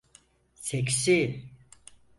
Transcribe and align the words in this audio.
Seksi. 0.61 1.47